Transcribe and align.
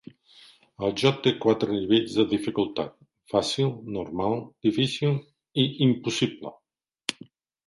El 0.85 0.93
joc 1.01 1.17
té 1.25 1.33
quatre 1.43 1.75
nivells 1.79 2.15
de 2.21 2.25
dificultat: 2.31 2.95
fàcil, 3.35 3.69
normal, 3.99 4.35
difícil 4.69 5.15
i 5.67 5.69
impossible. 5.89 6.55